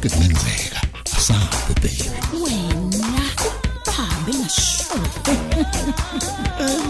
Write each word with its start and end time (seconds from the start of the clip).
konke 0.00 0.08
kungenzeka 0.08 0.80
asabe 1.16 1.74
baby 1.82 2.10
wena 2.42 3.30
hambe 3.96 4.32
ngasho 4.34 4.94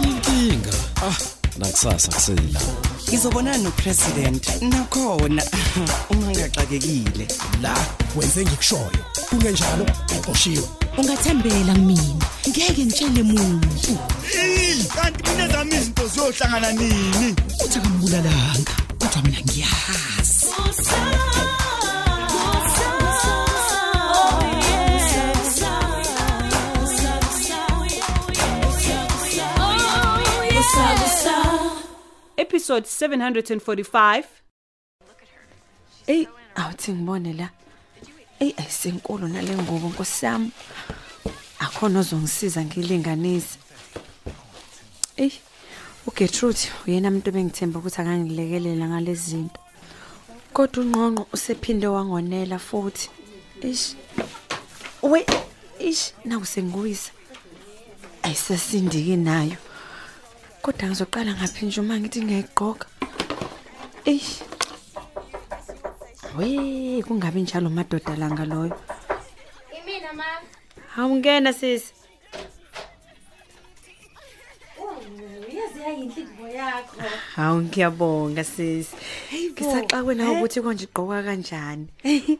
inkinga 0.03 0.73
ah 1.03 1.17
nakusasa 1.57 2.11
kusela 2.11 2.61
ngizobonana 3.07 3.57
nopresident 3.57 4.61
nakhona. 4.61 5.43
Ungangaxakekile 6.09 7.27
la 7.61 7.75
wenze 8.15 8.45
ngikushoyo. 8.45 9.03
Kungenjalo 9.29 9.85
uqoshiwe. 10.17 10.63
Ungathembela 10.97 11.73
mina. 11.73 12.25
Ngeke 12.49 12.85
ngitshele 12.85 13.23
muntu. 13.23 13.97
Kanti 14.95 15.29
mina 15.29 15.47
zami 15.47 15.75
izinto 15.75 16.07
ziyohlangana 16.07 16.71
nini? 16.71 17.35
Uthi 17.65 17.77
akambulalanga 17.77 18.71
kodwa 18.99 19.21
mina 19.21 19.41
ngiyahazi 19.41 20.45
episode 32.51 32.85
745 32.85 34.23
Ey, 36.07 36.27
awuthi 36.55 36.91
ngibone 36.91 37.33
la. 37.33 37.49
Ey, 38.39 38.53
ayisenkulu 38.57 39.27
nale 39.27 39.57
ngubo 39.57 39.87
Nkosi 39.89 40.25
yami. 40.25 40.51
Akhona 41.59 41.99
ozongisiza 41.99 42.65
ngilinganise. 42.65 43.57
Ey, 45.17 45.31
uGertrude 46.07 46.59
uyena 46.87 47.09
umuntu 47.09 47.31
bengithemba 47.31 47.79
ukuthi 47.79 48.01
akangilekelela 48.01 48.87
ngalezi 48.87 49.29
zinto. 49.29 49.59
Kodwa 50.53 50.83
ungqonqo 50.83 51.27
usephinde 51.33 51.87
wangonela 51.87 52.59
futhi. 52.59 53.09
Ish. 53.61 53.95
We, 55.01 55.25
ish, 55.79 56.13
nawu 56.25 56.45
sengiwisa. 56.45 57.11
Ayisasindiki 58.23 59.15
nayo. 59.15 59.70
Kodwa 60.61 60.87
ngizoqala 60.87 61.33
ngaphi 61.33 61.65
nje 61.65 61.81
uma 61.81 61.99
ngithi 61.99 62.21
ngiyayigqoka. 62.21 62.87
Eish. 64.05 64.41
We, 66.37 67.01
kungabi 67.01 67.41
njalo 67.41 67.69
madoda 67.69 68.15
langa 68.15 68.45
loyo. 68.45 68.77
Imina 69.77 70.13
mama. 70.13 70.47
Awungena 70.97 71.53
sisi. 71.53 71.93
Uyazi 75.49 75.79
yayinhliziyo 75.85 76.47
yakho. 76.47 76.95
Hawu 77.35 77.61
ngiyabonga 77.61 78.43
sisi. 78.43 78.95
Ngisaxakwe 79.51 80.15
nawe 80.15 80.31
ukuthi 80.37 80.61
konje 80.61 80.85
igqoka 80.85 81.23
kanjani. 81.23 81.87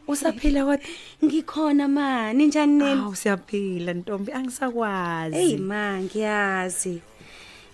Usaphila 0.08 0.64
kodwa? 0.64 0.86
Ngikhona 1.24 1.88
ma, 1.88 2.32
ninjani 2.32 2.72
nini? 2.78 3.00
Hawu 3.00 3.16
siyaphila 3.16 3.92
ntombi 3.94 4.32
angisakwazi. 4.32 5.36
Hey 5.36 5.56
ma, 5.56 6.00
ngiyazi. 6.00 7.02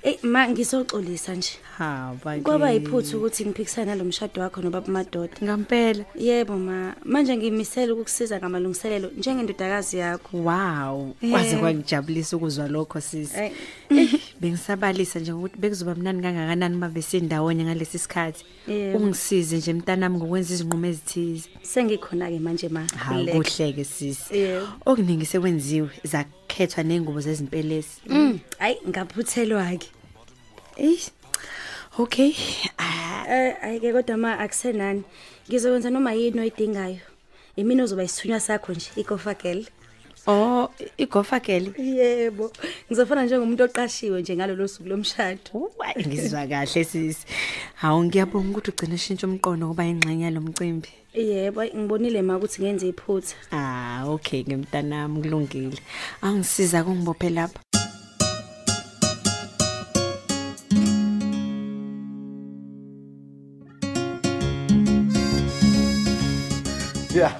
Ey 0.02 0.18
ma 0.22 0.48
ngisoxolisa 0.48 1.34
nje. 1.34 1.58
Ha, 1.78 2.14
bakithi. 2.24 2.44
Kwaba 2.44 2.70
yiphutha 2.70 3.16
ukuthi 3.16 3.44
ngiphikisana 3.46 3.94
nalomshado 3.94 4.40
wakho 4.42 4.62
nobaba 4.62 4.86
madoda. 4.92 5.32
Ngampela. 5.42 6.04
Yebo 6.14 6.56
ma, 6.58 6.94
manje 7.04 7.36
ngimisela 7.36 7.92
ukukusiza 7.92 8.38
ngamalungiselelo 8.38 9.10
njengendodakazi 9.18 9.98
yakho. 9.98 10.36
Wow, 10.36 11.14
Eh. 11.22 11.30
kwaze 11.30 11.56
kwangijabulisa 11.56 12.36
ukuzwa 12.36 12.68
lokho 12.68 13.00
sisi. 13.00 13.50
Bengisabalisa 14.40 15.18
nje 15.20 15.32
ukuthi 15.32 15.58
bekuzoba 15.58 15.94
mnandi 15.94 16.22
kangakanani 16.22 16.76
uma 16.76 16.88
besindawonye 16.88 17.64
ngalesi 17.64 17.98
sikhathi. 17.98 18.44
Ungisize 18.68 19.56
nje 19.56 19.72
mntanami 19.72 20.16
ngokwenza 20.16 20.54
izinqumo 20.54 20.86
ezithize. 20.86 21.48
Sengikhona 21.62 22.30
ke 22.30 22.38
manje 22.38 22.68
ma. 22.68 22.86
Khululeka. 22.86 23.38
kuhleke 23.38 23.84
sisi. 23.84 24.48
Okuningi 24.86 25.26
sekwenziwe 25.26 25.90
zakhethwa 26.04 26.82
nengubo 26.84 27.20
zezimpelesi. 27.20 28.00
Mm, 28.06 28.38
ay 28.58 28.74
ngaphuthelwa 28.88 29.76
ke. 29.78 29.88
Eish. 30.76 31.10
Okay. 31.98 32.32
Eh 33.28 33.56
ayike 33.62 33.92
kodwa 33.92 34.16
ma 34.16 34.38
akusenani. 34.38 35.02
Ngizokwenza 35.48 35.90
noma 35.90 36.12
yini 36.12 36.40
oyidingayo. 36.40 37.00
Imini 37.56 37.82
ozoba 37.82 38.04
isithunywa 38.04 38.40
sakho 38.40 38.72
nje, 38.72 38.90
ikofa 38.96 39.34
girl. 39.34 39.64
Oh, 40.28 40.70
igofa 40.96 41.40
kele. 41.40 41.72
Yebo. 41.78 42.52
Ngizofana 42.86 43.24
njengomuntu 43.24 43.64
oqashiwe 43.64 44.20
nje 44.20 44.36
ngalolu 44.36 44.68
suku 44.68 44.88
lomshado. 44.88 45.70
Hayi 45.78 46.06
ngizwa 46.06 46.46
kahle 46.46 46.84
sisi. 46.84 47.26
Hawu 47.74 48.04
ngiyabonga 48.04 48.50
ukuthi 48.50 48.70
ugcine 48.70 48.94
ushintsha 48.94 49.26
umqondo 49.26 49.68
kuba 49.68 49.84
ingxenye 49.84 50.24
yalomcimbi. 50.24 50.88
Yebo, 51.14 51.60
ay, 51.60 51.70
ngibonile 51.76 52.22
ma 52.22 52.36
ukuthi 52.36 52.62
ngenze 52.62 52.88
iphutha. 52.88 53.36
Ah, 53.52 54.04
okay 54.06 54.44
ngemntanami 54.44 55.22
kulungile. 55.22 55.80
Angisiza 56.22 56.84
kungibophe 56.84 57.30
lapha. 57.30 57.60
ya 67.18 67.32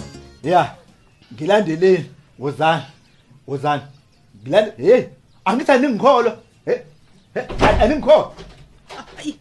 ya 0.43 0.77
ngilandeleni 1.32 2.17
wozani 2.38 2.82
wozani 3.47 3.82
ngilande 4.43 4.72
hey 4.76 5.03
angithi 5.44 5.72
aningikholo. 5.72 6.32
Hey 6.65 6.78
aningikholo. 7.81 8.34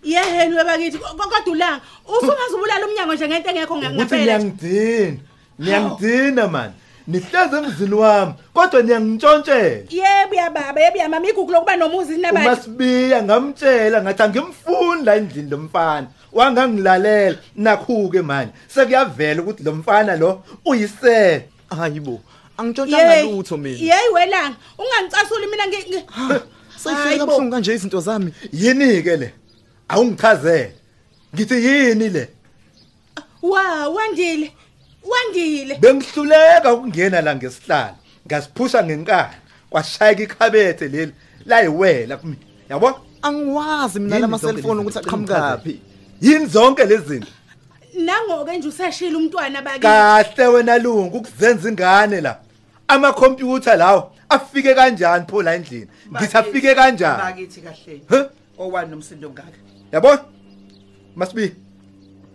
Yeheni 0.04 0.56
webakithi 0.56 0.98
ko- 0.98 1.16
kodwa 1.16 1.52
ulanga. 1.52 1.82
Usungazibulala 2.08 2.86
umnyango 2.86 3.14
nje 3.14 3.28
ngento 3.28 3.50
engekho 3.50 3.78
ngaphela 3.78 4.38
niyangidina 4.38 5.18
niyangidina 5.60 6.48
man. 6.48 6.72
Nihleze 7.08 7.58
emzini 7.58 7.96
wami 7.96 8.34
kodwa 8.54 8.82
niyangintshontshela 8.82 9.84
yebo 9.90 10.36
yababa 10.36 10.82
yebo 10.82 10.98
yamama 10.98 11.28
igugu 11.28 11.52
lokuba 11.52 11.76
nomuzi 11.76 12.18
nabantu 12.18 12.48
umasibiya 12.48 13.24
ngamtshela 13.24 14.02
ngathi 14.02 14.24
angimfuni 14.24 15.04
la 15.04 15.16
endlini 15.16 15.50
lo 15.50 15.58
mfana. 15.58 16.08
Wangangilalela 16.34 17.38
nakhuke 17.56 18.22
manje 18.22 18.52
sekuyavela 18.68 19.42
ukuthi 19.42 19.64
lo 19.64 19.72
mfana 19.72 20.16
lo 20.16 20.44
uyisela 20.66 21.42
hayibo 21.70 22.20
angitshontshanga 22.58 23.22
lutho 23.24 23.58
mina 23.58 23.78
yeyi 23.78 24.10
welanga 24.14 24.56
ungangicasuli 24.78 25.48
mina 25.48 25.66
ngi- 25.68 26.04
sayifika 26.78 27.18
kabuhlungu 27.18 27.52
kanje 27.52 27.74
izinto 27.74 28.00
zami. 28.02 28.34
Yini 28.54 29.04
ke 29.04 29.18
le? 29.18 29.34
Awungichazele 29.90 30.74
ngithi 31.36 31.56
yini 31.66 32.10
le? 32.10 32.30
Wa 33.42 33.90
wandile 33.90 34.52
wandile. 35.04 35.76
Bengihluleka 35.76 36.74
ukungena 36.74 37.22
la 37.22 37.36
ngesihlalo. 37.36 37.96
Ngasiphusha 38.28 38.84
ngenkani. 38.84 39.36
Kwashayeka 39.70 40.24
ikhabethe 40.24 40.88
leli. 40.88 41.14
Layiwela 41.46 42.18
kumina 42.18 42.38
yabo? 42.70 43.00
Angiwazi 43.22 44.00
mina 44.00 44.28
zonke 44.28 44.46
cellphone 44.46 44.82
ukuthi 44.82 44.94
zinto? 44.94 45.10
aqhamukaphi 45.10 45.80
yini 46.22 46.46
zonke 46.46 46.86
lezi 46.86 47.08
zinto? 47.08 47.28
Nangoke 47.98 48.58
nje 48.58 48.68
useshila 48.68 49.18
umntwana 49.18 49.62
bakithi. 49.62 49.82
Kahle 49.82 50.48
wena 50.48 50.78
lungu 50.78 51.18
ukuzenza 51.18 51.70
ingane 51.70 52.22
la. 52.22 52.40
amakhompyutha 52.88 53.76
lawo 53.76 54.12
afike 54.30 54.76
kanjani 54.76 55.26
pho 55.28 55.42
la 55.42 55.56
endlini? 55.56 55.88
Ngithi 56.12 56.38
afike 56.38 56.76
kanjani? 56.76 57.18
bakithi 57.18 57.62
kahle. 57.62 58.02
Huh? 58.10 58.26
owani 58.58 58.92
nomsindo 58.92 59.30
ngaka 59.30 59.58
yabona 59.92 60.22
masibi 61.16 61.56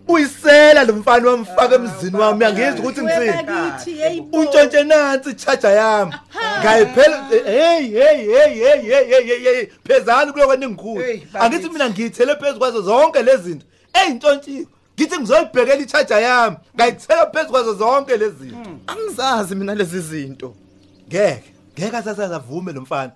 uyisela 0.08 0.84
lo 0.84 0.94
mfana 0.94 1.30
wamfaka 1.30 1.74
emzini 1.74 2.16
wami. 2.16 2.44
Ah, 2.44 2.48
Angizwa 2.48 2.80
ukuthi 2.80 3.02
ngitsini 3.02 4.28
untshontshe 4.32 4.84
nansi 4.84 5.34
charge 5.34 5.66
yami. 5.66 6.12
Ngayiphela 6.60 7.28
hey 7.28 7.80
hey 7.88 8.26
hey 8.26 8.54
hey 8.54 9.06
hey 9.08 9.44
hey 9.44 9.66
phezani 9.86 10.32
kulo 10.32 10.46
kweningikhulu 10.46 11.04
angithi 11.34 11.68
mina 11.68 11.90
ngiyithele 11.90 12.34
phezulu 12.36 12.58
kwazo 12.58 12.80
zonke 12.82 13.22
lezi 13.22 13.42
zinto. 13.42 13.66
Eyintshontshiwe 13.94 14.66
ngithi 15.02 15.18
ngizoyibhekela 15.18 15.74
ichaja 15.82 16.18
yami. 16.20 16.56
Ngayithela 16.76 17.26
phezulu 17.26 17.50
kwazo 17.50 17.74
zonke 17.74 18.16
lezi 18.16 18.36
zinto. 18.38 18.70
Angizazi 18.86 19.54
mina 19.54 19.74
lezi 19.74 20.00
zinto. 20.00 20.54
Ngeke 21.08 21.42
ngeke 21.78 21.96
asasavume 21.96 22.72
lo 22.72 22.80
mfana. 22.80 23.12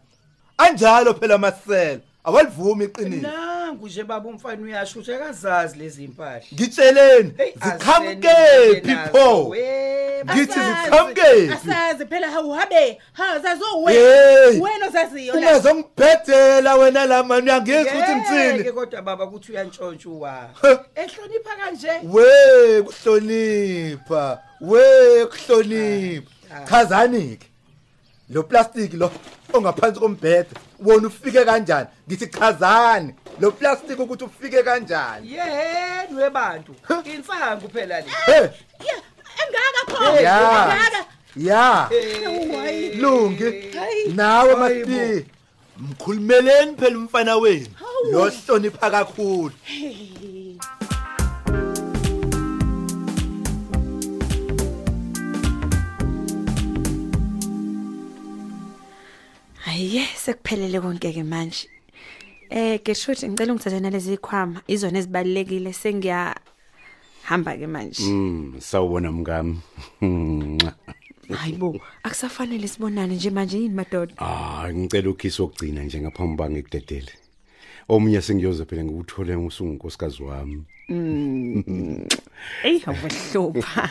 Anjalo 0.59 1.15
phela 1.15 1.35
amasela 1.35 2.01
awalivumi 2.25 2.85
iqiniso 2.85 3.29
nangu 3.29 3.87
nje 3.87 4.05
baba 4.05 4.29
umfana 4.29 4.63
uyasho 4.63 4.99
ukuthi 4.99 5.15
akazazi 5.15 5.79
lezi 5.79 6.05
impahla 6.05 6.43
ngitsheleni. 6.55 7.33
Hey, 7.37 7.53
ziqhamukephi 7.53 8.91
azenze 8.91 9.09
pho? 9.13 9.49
we- 9.49 10.06
ngithi 10.35 10.61
Asazi, 10.61 10.85
ziqhamukephi 10.85 11.53
asazi 11.53 12.07
phela 12.07 12.31
hawu 12.31 12.53
habe. 12.53 13.01
Ha 13.13 13.39
zazo 13.39 13.83
wena 13.83 14.65
wena 14.65 14.87
ozaziyo 14.87 15.35
la 15.35 15.41
ungazongibhedela 15.41 16.77
wena 16.77 17.07
la 17.07 17.23
mani 17.23 17.47
uyangizwa 17.47 17.83
ukuthi 17.83 18.15
Ngeke 18.15 18.15
ngitsini 18.15 18.73
kodwa 18.73 19.03
baba 19.03 19.25
ukuthi 19.25 19.53
uyantshontsha 19.53 20.09
uwa 20.09 20.51
ehlonipha 20.95 21.57
kanje. 21.57 21.91
We 22.03 22.83
kuhlonipha. 22.83 24.39
We 24.61 25.27
kuhlonipha. 25.27 26.31
Chazani 26.69 27.37
ke 27.37 27.47
lo 28.31 28.43
plastic 28.43 28.95
lo 28.95 29.11
ongaphansi 29.53 30.01
kombhede 30.01 30.49
wona 30.85 31.09
ufike 31.09 31.45
kanjani? 31.45 31.87
Ngithi 32.09 32.27
chazani 32.27 33.15
lo 33.41 33.51
plastic 33.51 33.99
ukuthi 34.01 34.25
ufike 34.25 34.63
kanjani? 34.63 35.33
Yeheni 35.33 36.15
webantu 36.15 36.75
insangu 37.05 37.69
phela 37.69 38.01
le. 38.01 38.07
Hey 39.37 40.25
Ya, 40.25 40.39
engaka. 40.41 41.01
Ya. 41.37 41.89
Ya 41.91 41.91
lungi 43.01 43.45
nawe 44.15 44.55
masti 44.57 45.27
mkhulumeleni 45.77 46.77
phela 46.77 46.99
umfana 46.99 47.37
wenu 47.37 47.67
lo 48.13 48.31
hlonipha 48.31 48.91
kakhulu. 48.91 49.53
Hayiye 59.55 60.07
sekuphelele 60.17 60.81
konke 60.81 61.13
ke 61.13 61.23
manje. 61.23 61.69
Eh 62.51 62.81
Gertrude 62.85 63.29
ngicela 63.29 63.53
ungithathe 63.53 63.81
nalezi 63.81 64.15
ikhwama 64.15 64.63
izona 64.69 64.99
ezibalekile 64.99 65.73
sengiya 65.73 66.35
hamba 67.27 67.57
ke 67.57 67.67
manje. 67.67 68.03
Mm, 68.03 68.55
sawubona 68.59 69.13
mngami. 69.13 69.59
Mwah. 70.01 70.75
Hayibo 71.29 71.81
akusafanele 72.03 72.69
sibonane 72.69 73.15
nje 73.15 73.31
manje 73.31 73.59
yini 73.59 73.75
madoda. 73.75 74.15
Ah, 74.19 74.73
ngicela 74.73 75.11
ukhisi 75.11 75.43
okugcina 75.43 75.83
nje 75.83 76.01
ngaphambi 76.01 76.37
ba 76.37 76.51
ngikudedele. 76.51 77.13
Omunye 77.89 78.23
sengiyoze 78.23 78.65
phela 78.65 78.85
ngikuthole 78.85 79.37
ngusungunkosikazi 79.37 80.23
wami. 80.23 80.63
Mm. 80.89 82.07
Ey 82.63 82.81
awuhlupha. 82.87 83.91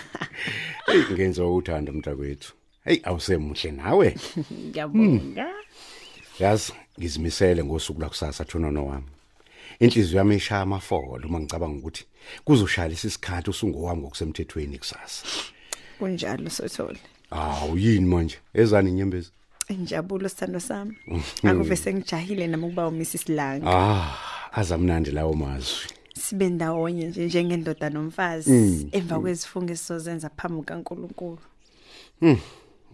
Hey, 0.85 1.01
ngenza 1.13 1.45
ukuthanda 1.45 1.91
mntakwethu. 1.91 2.53
Hey, 2.85 2.99
awusemuhle 3.03 3.71
nawe. 3.71 4.15
Ngiyabonga. 4.69 5.47
Yazi, 6.39 6.73
ngizimisele 6.99 7.63
ngosuku 7.63 8.01
lakusasa 8.01 8.45
thonono 8.45 8.85
wami. 8.85 9.07
Inhliziyo 9.79 10.17
yami 10.17 10.35
ishaya 10.35 10.61
amafolo 10.61 11.27
uma 11.27 11.39
ngicabanga 11.39 11.77
ukuthi 11.79 12.05
kuzoshaya 12.43 12.89
isikhathi 12.91 13.49
usungowami 13.49 14.01
ngokusemthethweni 14.01 14.77
kusasa. 14.77 15.25
Kunjalo 15.99 16.49
sothole. 16.49 16.99
Ah, 17.31 17.65
uyini 17.65 18.05
manje? 18.05 18.37
Ezani 18.53 18.89
inyembezi? 18.89 19.31
Injabulo 19.69 20.29
sithando 20.29 20.59
sami. 20.59 20.97
Akuve 21.43 21.75
sengijahile 21.75 22.47
nami 22.47 22.65
ukuba 22.65 22.87
uMrs 22.87 23.29
Langa. 23.29 23.65
Ah, 23.67 24.17
azamnandi 24.51 25.11
lawo 25.11 25.33
mazwi. 25.33 25.87
Sibe 26.15 26.49
ndawonye 26.49 27.05
nje 27.07 27.25
njengendoda 27.25 27.89
nomfazi 27.89 28.51
Mm. 28.51 28.89
emva 28.91 29.19
kwezifungo 29.19 29.71
esizozenza 29.73 30.29
phambi 30.29 30.63
kaNkuluNkulu. 30.63 31.37
Hmm. 32.19 32.37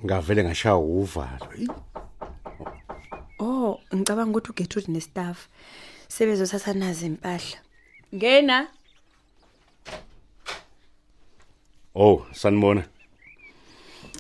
Ngavele 0.05 0.43
ngashaya 0.43 0.75
uvalo. 0.75 1.47
Oh, 3.39 3.79
ngicabanga 3.95 4.37
ukuthi 4.37 4.51
uGertrude 4.51 4.91
nestaff 4.91 5.47
sebezothatha 6.11 6.73
nazi 6.73 7.05
impahla. 7.05 7.57
Ngena. 8.13 8.67
Oh, 11.95 12.25
sanibona. 12.33 12.83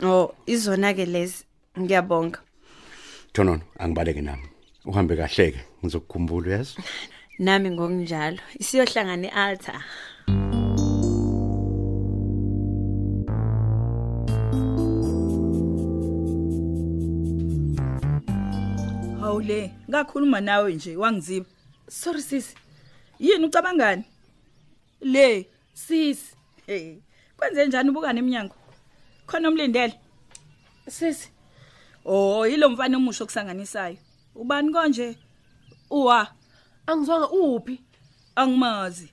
Oh, 0.03 0.33
izona 0.47 0.93
ke 0.93 1.05
lezi. 1.05 1.43
Ngiyabonga. 1.79 2.39
Thonono, 3.33 3.61
angibaleke 3.79 4.21
nami. 4.21 4.47
Uhambe 4.85 5.15
kahleke, 5.15 5.59
ngizokukhumbula 5.83 6.51
yazi. 6.51 6.75
Nami 7.39 7.69
ngokunjalo. 7.69 8.39
Isiyohlangana 8.59 9.27
ealtar. 9.27 9.83
Hawule, 19.21 19.71
ngakhuluma 19.89 20.41
nawe 20.41 20.73
nje 20.73 20.95
wangiziba. 20.95 21.45
Sorry 21.91 22.21
sisi. 22.21 22.55
Yini 23.19 23.45
ucabangani? 23.45 24.03
Le, 25.01 25.49
sisi. 25.73 26.35
Hey, 26.65 26.97
kwenze 27.37 27.67
njani 27.67 27.89
ubuka 27.89 28.13
neminyango? 28.13 28.55
Khona 29.27 29.49
umlindele. 29.49 29.99
Sisi. 30.89 31.29
Oh, 32.05 32.47
yilo 32.47 32.69
mfana 32.69 32.97
omusho 32.97 33.23
okusanganisayo. 33.23 33.97
Ubani 34.35 34.71
konje? 34.71 35.17
Uwa. 35.89 36.27
Angizwanga 36.87 37.29
uphi? 37.29 37.81
Angimazi. 38.35 39.11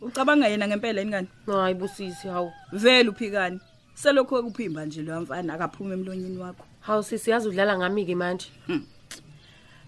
Ucabanga 0.00 0.48
yena 0.48 0.68
ngempela 0.68 1.00
yini 1.00 1.10
ngani? 1.10 1.28
Hayi 1.46 1.74
busisi 1.74 2.28
hawu. 2.28 2.52
Vele 2.72 3.08
uphikani. 3.08 3.60
Selokho 3.94 4.42
kuphimba 4.42 4.86
nje 4.86 5.02
lo 5.02 5.20
mfana 5.20 5.54
akaphuma 5.54 5.94
emlonyeni 5.94 6.38
wakho. 6.38 6.64
Hawu 6.80 7.02
sisi 7.02 7.30
yazi 7.30 7.48
udlala 7.48 7.78
ngami 7.78 8.06
ke 8.06 8.14
manje. 8.14 8.46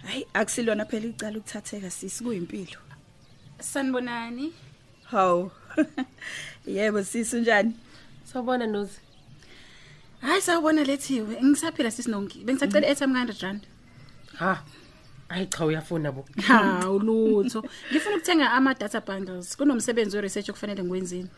Hayi 0.06 0.26
akusilona 0.34 0.84
phela 0.84 1.06
icala 1.06 1.38
ukuthatheka 1.38 1.90
sisi 1.90 2.24
kuyimpilo. 2.24 2.78
Sanibonani. 3.60 4.52
Hawu. 5.10 5.50
Yebo 6.66 7.04
sisi 7.04 7.36
unjani? 7.36 7.72
Sawubona 8.24 8.66
Nozi. 8.66 8.98
Hayi 10.20 10.42
sawubona 10.42 10.84
lethiwe. 10.84 11.42
Ngisaphila 11.44 11.90
sisi 11.90 12.10
Nonki. 12.10 12.44
Bengisacela 12.44 12.86
airtime 12.86 13.12
ka100 13.14 13.42
rand. 13.42 13.60
Ha. 14.38 14.62
Hayi 15.28 15.46
cha 15.46 15.64
uyafuna 15.66 16.12
bo. 16.12 16.24
Ha 16.46 16.90
ulutho. 16.90 17.64
Ngifuna 17.90 18.16
ukuthenga 18.16 18.52
ama 18.52 18.74
data 18.74 19.00
bundles. 19.00 19.56
Kunomsebenzi 19.56 20.16
we 20.16 20.22
research 20.22 20.48
okufanele 20.50 20.82
ngiwenzini. 20.84 21.28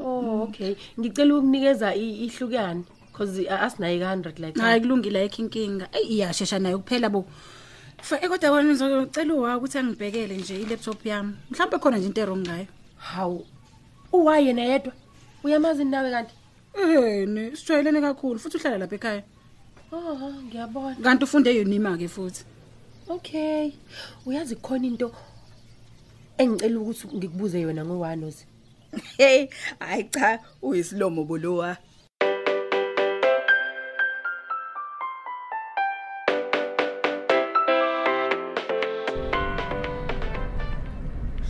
Oh 0.00 0.42
okay. 0.42 0.74
Ngicela 1.00 1.34
ukunikeza 1.36 1.94
i- 1.94 2.24
ihlukane 2.26 2.84
because 3.12 3.48
asinayi 3.50 3.98
ka100 4.00 4.38
like. 4.46 4.60
Hayi 4.60 4.80
kulungile 4.80 5.18
ayikho 5.18 5.42
inkinga. 5.42 5.88
Ey 5.92 6.06
iyashesha 6.08 6.58
nayo 6.58 6.78
kuphela 6.78 7.08
bo. 7.10 7.26
Fa 8.02 8.18
kodwa 8.18 8.50
wena 8.50 8.68
ngizocela 8.68 9.34
uwa 9.34 9.56
ukuthi 9.56 9.78
angibhekele 9.78 10.36
nje 10.36 10.62
ilaptop 10.62 11.06
yami. 11.06 11.34
Mhlawumbe 11.50 11.78
khona 11.78 11.98
nje 11.98 12.06
into 12.06 12.20
errong 12.20 12.42
ngayo. 12.46 12.66
Hawu. 12.96 13.46
Uwaye 14.12 14.52
na 14.52 14.62
yedwa. 14.62 14.92
Uyamazi 15.44 15.84
nawe 15.84 16.10
kanti? 16.10 16.34
Eh, 16.74 17.28
ne 17.28 17.56
sijwayelene 17.56 18.00
kakhulu 18.00 18.38
futhi 18.38 18.56
uhlala 18.56 18.78
lapha 18.78 18.94
ekhaya. 18.96 19.22
Oh, 19.92 20.32
ngiyabona. 20.46 20.96
Kanti 21.02 21.24
ufunde 21.24 21.54
yonima 21.54 21.96
ke 21.98 22.08
futhi. 22.08 22.44
Okay. 23.08 23.72
Uyazi 24.26 24.56
khona 24.56 24.86
into 24.86 25.12
engicela 26.38 26.80
ukuthi 26.80 27.08
ngikubuze 27.16 27.60
yona 27.60 27.84
ngowanozi. 27.84 28.46
Hey, 29.16 29.48
hayi 29.80 30.04
cha, 30.04 30.38
uyisilomo 30.62 31.24
bolowa. 31.24 31.76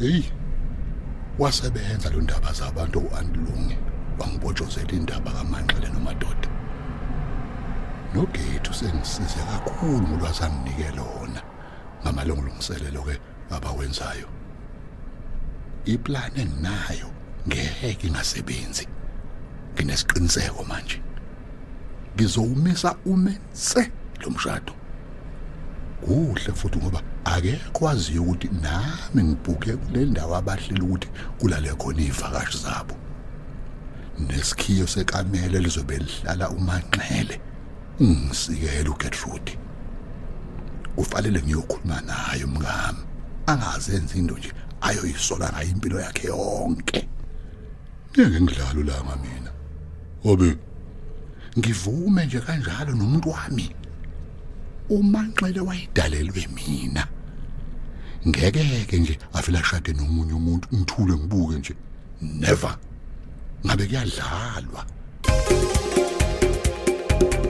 Hey 0.01 0.23
wasebenza 1.39 2.11
lo 2.11 2.21
ndaba 2.21 2.53
zabantu 2.53 2.99
uandlunge 2.99 3.79
wangibotshozela 4.19 4.93
indaba 4.93 5.31
kamanxele 5.33 5.89
nomadoda. 5.89 6.49
Nogethu 8.15 8.75
sengisize 8.75 9.41
kakhulu 9.51 10.09
ngolwazi 10.09 10.43
anginike 10.45 10.91
lona 10.97 11.43
ngamalungilungiselelo 12.03 13.03
ke 13.03 13.19
abawenzayo. 13.51 14.29
Iplan 15.85 16.33
enginayo 16.37 17.11
ngeke 17.49 18.07
ingasebenzi 18.07 18.89
nginesiqiniseko 19.75 20.65
manje. 20.65 21.03
Ngizowumisa 22.15 22.97
umense 23.05 23.91
lo 24.21 24.31
mshado. 24.31 24.78
Kuhle 26.05 26.53
futhi 26.55 26.79
ngoba 26.79 27.03
akekho 27.25 27.85
waziyo 27.85 28.23
ukuthi 28.23 28.49
nami 28.63 29.23
ngibhuke 29.23 29.73
kule 29.77 30.05
ndawo 30.05 30.37
abahlela 30.37 30.85
ukuthi 30.85 31.09
kulale 31.39 31.75
khona 31.75 32.03
ivakashi 32.03 32.59
zabo. 32.59 32.95
Nesikhiyo 34.19 34.87
sekamele 34.87 35.59
lizobe 35.61 35.99
lihlala 35.99 36.51
umanxele. 36.51 37.41
Ungisikele 38.01 38.89
uGertrude 38.89 39.59
kufanele 40.99 41.43
ngiyokhuluma 41.43 42.01
naye 42.01 42.45
umngami 42.45 42.99
angazenza 43.47 44.15
into 44.19 44.39
nje 44.39 44.53
ayoyisola 44.81 45.51
ngayo 45.53 45.71
impilo 45.71 46.01
yakhe 46.01 46.27
yonke. 46.27 47.09
Ngeke 48.13 48.41
ngidlalo 48.41 48.83
la 48.83 49.05
ngamina 49.05 49.51
obe 50.25 50.57
ngivume 51.59 52.27
nje 52.27 52.41
kanjalo 52.41 52.93
nomuntu 52.95 53.31
wami. 53.31 53.71
Umanxele 54.91 55.61
wayidalelwe 55.61 56.49
mina. 56.55 57.07
Ngeke 58.27 58.87
ke 58.89 58.99
nje 58.99 59.19
avela 59.33 59.63
shade 59.63 59.93
nomunye 59.93 60.33
umuntu 60.33 60.69
ngithule 60.75 61.15
ngibuke 61.17 61.59
nje. 61.59 61.75
Never. 62.23 62.79
Ngabe 63.65 63.87
kuyadlalwa? 63.87 64.87
hayi 67.19 67.48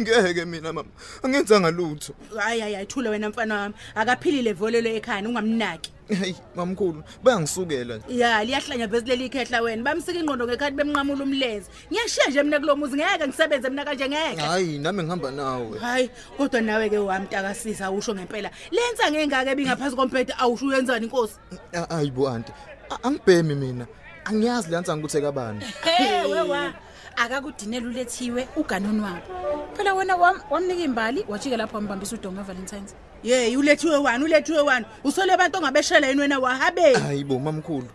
ngeke 0.00 0.44
mina 0.44 0.72
mama 0.72 0.88
angenzanga 1.22 1.70
lutho 1.70 2.12
hayi 2.38 2.60
hayi 2.60 2.74
ayithule 2.76 3.08
wena 3.08 3.28
mfana 3.28 3.54
wami. 3.54 3.74
Akaphilile 3.94 4.52
volelo 4.52 4.90
ekhaya 4.90 5.28
ungamnaki 5.28 5.92
hayi 6.20 6.36
mamkhulu 6.56 7.02
bayangisukela 7.22 7.96
nje. 7.96 8.18
Ya 8.18 8.44
liyahlanya 8.44 8.88
besileli 8.88 9.26
ikhehla 9.26 9.60
wena. 9.62 9.82
Bamsika 9.82 10.18
ingqondo 10.18 10.46
ngekhathi 10.46 10.76
bemnqamula 10.76 11.24
umlenze. 11.24 11.70
Ngiyashiya 11.92 12.26
nje 12.28 12.42
mina 12.42 12.60
kulo 12.60 12.76
muzi 12.76 12.96
ngeke 12.96 13.26
ngisebenze 13.28 13.68
mina 13.70 13.84
kanje 13.84 14.08
ngeke. 14.08 14.40
Hayi 14.42 14.78
nami 14.78 15.02
ngihamba 15.02 15.30
nawe. 15.30 15.78
Hayi 15.78 16.10
kodwa 16.36 16.60
nawe 16.60 16.88
ke 16.90 16.98
wamtakasisa 16.98 17.86
awusho 17.86 18.14
ngempela. 18.14 18.50
Lenza 18.70 19.10
ngengake 19.10 19.54
bingaphansi 19.54 19.96
komphethe 19.96 20.34
awusho 20.38 20.66
uyenzani 20.66 21.06
inkosi 21.06 21.34
A- 21.72 21.94
hayi 21.94 22.10
bo 22.10 22.28
anti 22.28 22.52
A- 22.90 23.02
angibhemi 23.02 23.54
mina. 23.54 23.86
Angiyazi 24.24 24.70
lanza 24.70 24.96
ngikuthe 24.96 25.20
kabani. 25.20 25.64
Hey 25.82 26.24
wewa 26.32 26.72
akakudinela 27.16 27.86
ulethiwe 27.86 28.48
uganoni 28.56 29.00
wabo. 29.00 29.49
Phela 29.80 29.94
wena 29.94 30.16
wam- 30.16 30.40
wamnika 30.50 30.82
imbali 30.82 31.24
wajike 31.28 31.56
lapho 31.56 31.76
wambambisa 31.76 32.16
udonga 32.16 32.42
valentines. 32.42 32.94
Ye 33.22 33.56
ulethiwe 33.56 33.96
wani 33.96 34.24
ulethiwe 34.24 34.60
wani 34.60 34.86
usole 35.04 35.32
abantu 35.32 35.58
ongabeshela 35.58 36.06
yini 36.06 36.20
wena 36.20 36.38
wahabe? 36.38 36.94
Hayi 36.94 37.24
bo 37.24 37.38
mamkhulu. 37.38 37.88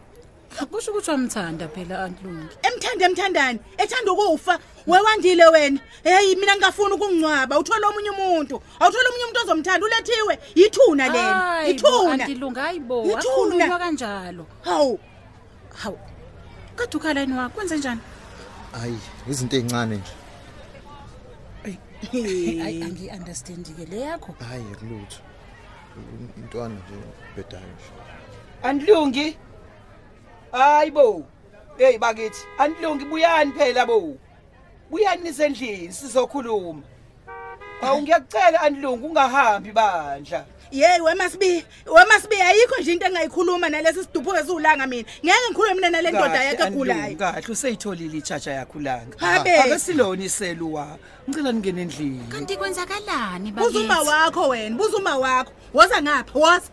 Kusho 0.71 0.91
ukuthi 0.91 1.11
wamthanda 1.11 1.67
phela 1.67 2.03
antlungi 2.03 2.55
emthanda 2.63 3.05
emthandani. 3.05 3.59
Ethanda 3.77 4.11
ukufa. 4.11 4.59
Wewandile 4.87 5.45
wena. 5.45 5.79
Heyi 6.03 6.35
mina 6.35 6.55
ngingafuni 6.55 6.93
ukungcwaba. 6.93 7.59
Uthola 7.59 7.87
omunye 7.87 8.09
umuntu. 8.09 8.61
Awuthola 8.79 9.09
omunye 9.09 9.23
umuntu 9.23 9.39
ozomthanda. 9.43 9.85
Ulethiwe. 9.85 10.39
Yithuna 10.55 11.07
lena. 11.09 11.63
Yithuna. 11.67 12.23
Antilunga 12.25 12.61
hayibo 12.61 13.03
Yithuna. 13.03 13.19
akhulunywa 13.19 13.79
kanjalo. 13.79 14.45
Hawu. 14.61 14.99
Hawu. 15.75 15.99
Kade 16.75 16.97
ukhalani 16.97 17.33
wakho? 17.33 17.49
Kwenze 17.55 17.77
njani? 17.77 18.01
Hayi 18.71 18.97
izinto 19.29 19.55
ezincane 19.57 19.95
nje. 19.95 20.11
Hayi 22.11 22.83
angi-understandi 22.83 23.71
ke 23.77 23.85
le 23.85 23.99
yakho 23.99 24.35
hayi 24.49 24.65
akulutho 24.73 25.19
umntwana 26.37 26.75
nje 26.75 26.97
bedayo 27.35 27.73
nje 27.75 28.05
Anilungi. 28.65 29.37
Hayibo. 30.51 31.23
Hey 31.77 31.97
bakithi, 31.97 32.45
anilungi 32.57 33.05
buyani 33.05 33.51
phela 33.51 33.85
bo. 33.85 34.17
Buyani 34.89 35.23
nisendlini 35.23 35.93
sizokhuluma. 35.93 36.83
Awu 37.81 38.01
ngiyakucela 38.01 38.61
anilungi 38.61 39.05
ungahambi 39.05 39.71
bandla. 39.71 40.45
Yeyi 40.79 41.01
wemasibi 41.01 41.65
wemasibi 41.85 42.35
ayikho 42.41 42.75
nje 42.81 42.93
into 42.93 43.05
engayikhuluma 43.05 43.69
nalesi 43.69 44.03
sidupho 44.03 44.37
esiwulanga 44.37 44.87
mina 44.87 45.05
ngeke 45.23 45.47
ngikhulume 45.49 45.75
mina 45.75 45.89
nale 45.89 46.11
ndoda 46.11 46.43
yakhe 46.43 46.63
egulayo 46.63 47.15
Kahle 47.17 47.47
useyitholile 47.49 48.17
ichacha 48.17 48.51
yakho 48.51 48.79
langa. 48.79 49.17
Habe. 49.17 49.55
Ake 49.57 49.79
silona 49.79 50.23
iseluwa. 50.23 50.97
Ngicela 51.29 51.51
ningene 51.51 51.81
endlini. 51.81 52.27
kanti 52.29 52.57
kwenzakalani 52.57 53.51
buza 53.51 53.79
uma 53.79 54.01
wakho 54.01 54.47
wena 54.47 54.75
buza 54.75 54.97
uma 54.97 55.17
wakho 55.17 55.51
woza 55.73 56.01
ngapha 56.01 56.39
woza 56.39 56.69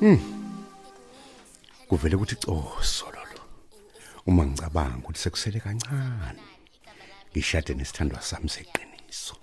Hmm. 0.00 0.18
Kuvele 1.88 2.14
ukuthi 2.16 2.36
coso. 2.36 3.17
Uma 4.28 4.44
ngicabanga 4.46 4.98
ukuthi 4.98 5.20
sekusele 5.20 5.60
kancane. 5.60 6.42
Ngishade 7.32 7.74
nesithandwa 7.74 8.20
sami 8.20 8.48
seqiniso. 8.48 9.34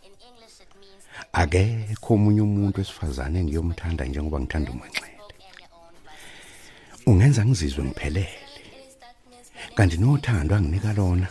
Akekho 1.34 2.14
omunye 2.14 2.42
umuntu 2.42 2.78
wesifazane 2.80 3.44
ngiyomthanda 3.44 4.06
njengoba 4.06 4.40
ngithanda 4.40 4.72
umanxele. 4.72 5.20
Ungenza 7.10 7.46
ngizizwe 7.46 7.84
ngiphelele. 7.84 8.46
Kanti 9.76 9.98
nothando 9.98 10.56
anginika 10.56 10.94
lona 10.94 11.28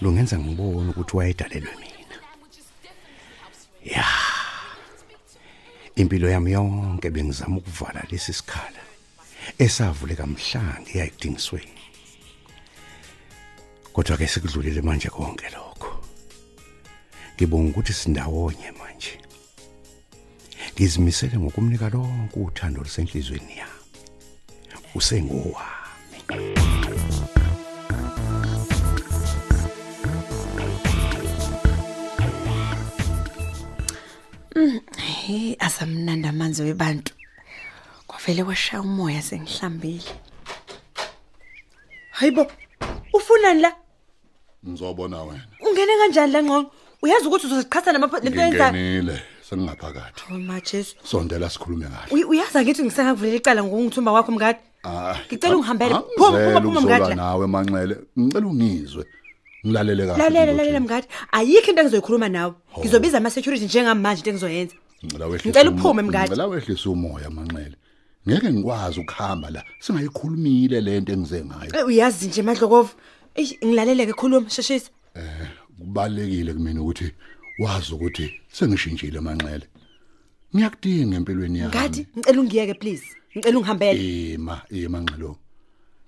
lungenza 0.00 0.36
ngibone 0.38 0.90
ukuthi 0.90 1.16
wayedalelwe 1.16 1.74
mina. 1.80 2.16
Ya. 3.94 4.06
Impilo 5.96 6.28
yami 6.28 6.52
yonke 6.52 7.10
bengizama 7.10 7.56
ukuvala 7.56 8.04
lesi 8.10 8.32
sikhala 8.32 8.82
esavuleka 9.64 10.26
mhlanga 10.26 10.90
eyayidingisweni. 10.92 11.75
Kodwa 13.96 14.16
ke 14.16 14.26
sekudlulile 14.28 14.82
manje 14.82 15.08
konke 15.08 15.48
lokho. 15.56 16.04
Ngibonga 17.36 17.70
ukuthi 17.70 17.92
sindawonye 17.92 18.72
manje. 18.78 19.16
Ngizimisele 20.74 21.38
ngokumnika 21.38 21.88
lonke 21.88 22.36
uthando 22.40 22.82
lusenhlizweni 22.82 23.56
yami. 23.56 23.72
Usengowami. 24.94 26.20
Mm, 34.56 34.80
hey 34.96 35.56
asamnanda 35.58 36.28
amanzi 36.28 36.62
webantu. 36.62 37.14
Kwavele 38.06 38.44
kwashaya 38.44 38.82
umoya 38.82 39.22
sengihlambile. 39.22 40.12
Hayibo. 42.10 42.46
Ufunani 43.12 43.60
la? 43.60 43.85
Ngizobona 44.68 45.22
wena. 45.22 45.44
Ungene 45.60 45.92
kanjani 46.00 46.32
la 46.32 46.42
ngqondo? 46.42 46.70
Uyazi 47.02 47.26
ukuthi 47.26 47.46
uzoziqhatha 47.46 47.92
namapho 47.92 48.16
lento 48.18 48.40
yenza. 48.40 48.72
Ngingenile 48.72 49.16
sengingaphakathi. 49.48 50.22
Oh 50.32 50.38
ma 50.38 50.60
Jesu. 50.60 50.94
Sondela 51.04 51.48
sikhulume 51.50 51.86
kahle. 51.86 52.10
Uy- 52.14 52.24
Uyazi 52.24 52.58
ngithi 52.64 52.82
ngisengavulela 52.82 53.36
icala 53.36 53.62
ngokungithumba 53.62 54.10
kwakho 54.12 54.32
mngadi. 54.32 54.58
Ah. 54.84 55.14
Ngicela 55.28 55.56
ungihambele. 55.56 55.94
Phuma 56.18 56.38
phuma 56.38 56.60
phuma 56.60 56.80
mngadi. 56.80 57.02
Ngizolwa 57.02 57.14
nawe 57.14 57.46
manxele. 57.46 57.96
Ngicela 58.18 58.46
ungizwe. 58.46 59.04
Ngilalele 59.66 60.06
kahle. 60.06 60.22
Lalela 60.22 60.52
lalela 60.52 60.80
mngadi. 60.80 61.06
Ayikho 61.32 61.70
into 61.70 61.80
engizoyikhuluma 61.82 62.28
nawe. 62.28 62.54
Ngizobiza 62.80 63.18
ama 63.18 63.30
security 63.30 63.64
njengamanje 63.64 64.20
into 64.20 64.30
engizoyenza. 64.30 64.74
Ngicela 65.04 65.26
wehlise. 65.26 65.48
Ngicela 65.48 65.70
umo- 65.70 65.78
uphume, 65.78 66.02
mngadi. 66.02 66.28
Ngicela 66.30 66.46
wehlise 66.46 66.88
umoya 66.88 67.30
manxele. 67.30 67.76
Ngeke 68.28 68.50
ngikwazi 68.52 69.00
ukuhamba 69.00 69.50
la. 69.50 69.62
Singayikhulumile 69.80 70.80
lento 70.80 71.12
engize 71.12 71.44
ngayo. 71.44 71.70
Eh, 71.78 71.86
Uyazi 71.86 72.26
nje 72.28 72.42
madlokovu. 72.42 72.90
Ey 73.36 73.58
ngilaleleke 73.64 74.12
khuluma 74.12 74.50
sheshisa. 74.50 74.90
Kubalekile 75.78 76.54
kumina 76.54 76.80
ukuthi 76.82 77.12
wazi 77.58 77.94
ukuthi 77.94 78.32
sengishintshile 78.52 79.20
manxele. 79.20 79.66
Ngiyakudinga 80.54 81.16
empilweni 81.16 81.58
yami. 81.58 81.70
Ngadi 81.70 82.06
ngicela 82.16 82.40
ungiyeke 82.40 82.74
please. 82.74 83.06
Ngicela 83.36 83.58
ungihambele. 83.58 84.32
Ema, 84.32 84.62
ema 84.70 85.00
nxelo. 85.00 85.36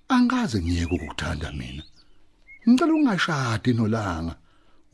Angaze 0.09 0.61
ngiyeke 0.61 0.95
ukukuthanda 0.95 1.53
mina. 1.53 1.83
Ngicela 2.69 2.95
ungashadi 2.95 3.73
nolanga. 3.75 4.37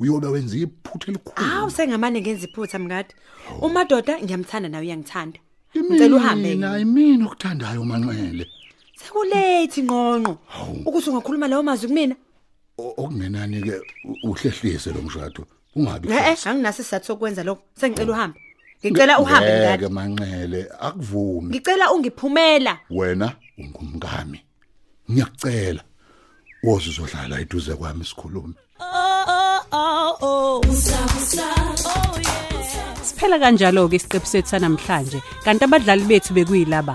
Uyobe 0.00 0.26
wenza 0.26 0.57
iphutha 0.57 1.07
elikhulu. 1.09 1.47
Hawu 1.47 1.71
sengamane 1.71 2.21
ngenza 2.21 2.47
iphutha 2.47 2.79
mngadi. 2.79 3.14
Umadoda 3.61 4.23
ngiyamthanda 4.23 4.69
nawe 4.69 4.87
uyangithanda. 4.87 5.38
Ngicela 5.76 6.17
uhambe. 6.17 6.49
Mina 6.55 6.79
yimina 6.79 7.26
okuthandayo 7.26 7.85
manxele. 7.85 8.47
Sekulate 9.06 9.82
ngqonqo. 9.82 10.32
Ukuthi 10.87 11.11
ungakhuluma 11.11 11.49
lawo 11.49 11.62
mazwi 11.62 11.88
kumina. 11.88 12.16
O- 12.78 12.94
Okungenani 12.96 13.62
ke 13.62 13.80
uhlehlise 14.25 14.90
lo 14.92 15.02
mshado. 15.02 15.46
Ungabi. 15.76 16.08
Eh 16.12 16.28
eh 16.32 16.46
anginaso 16.46 16.82
isizathu 16.82 17.06
sokwenza 17.06 17.42
lokho. 17.44 17.62
Sengicela 17.76 18.12
uhambe. 18.12 18.38
Ngicela 18.84 19.18
uhambe 19.18 19.46
Ngeke 19.52 19.68
ngadi. 19.68 19.88
manxele 19.94 20.66
akuvumi. 20.80 21.49
Ngicela 21.49 21.92
ungiphumela. 21.92 22.78
Wena 22.90 23.32
ungumkami. 23.58 24.40
Ngiyakucela. 25.11 25.82
Woza 26.62 26.88
uzodlala 26.90 27.40
eduze 27.40 27.75
kwami 27.75 28.04
sikhulume. 28.04 28.54
Siphela 33.02 33.38
kanjalo 33.38 33.88
ke 33.88 33.96
isiqephu 33.96 34.26
sethu 34.26 34.49
sanamhlanje 34.49 35.18
kanti 35.44 35.64
abadlali 35.64 36.04
bethu 36.04 36.34
bekuyilaba 36.37 36.94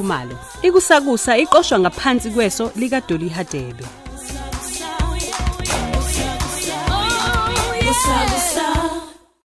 khumalo. 0.00 0.36
Ikusakusa 0.62 1.38
iqoshwa 1.38 1.78
ngaphansi 1.78 2.30
kweso 2.30 2.72
lika 2.76 3.00
Dolly 3.00 3.28
Hadebe. 3.28 3.84